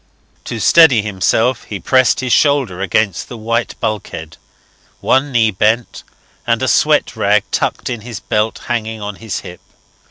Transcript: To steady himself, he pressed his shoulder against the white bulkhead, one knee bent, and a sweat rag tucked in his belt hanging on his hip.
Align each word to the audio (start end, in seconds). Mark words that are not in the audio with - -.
To 0.45 0.59
steady 0.59 1.03
himself, 1.03 1.65
he 1.65 1.79
pressed 1.79 2.21
his 2.21 2.33
shoulder 2.33 2.81
against 2.81 3.29
the 3.29 3.37
white 3.37 3.75
bulkhead, 3.79 4.37
one 4.99 5.31
knee 5.31 5.51
bent, 5.51 6.01
and 6.47 6.63
a 6.63 6.67
sweat 6.67 7.15
rag 7.15 7.43
tucked 7.51 7.87
in 7.87 8.01
his 8.01 8.19
belt 8.19 8.61
hanging 8.65 8.99
on 8.99 9.17
his 9.17 9.41
hip. 9.41 9.61